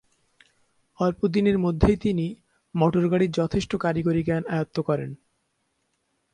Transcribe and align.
অল্প 0.99 1.27
দিনের 1.27 1.57
মধ্যেই 1.59 1.97
তিনি 1.97 2.25
মোটর-গাড়ীর 2.75 3.31
যথেষ্ট 3.31 3.75
কারিগরি 3.75 4.21
জ্ঞান 4.23 4.43
আয়ত্ত 4.49 4.77
করেন। 4.79 5.11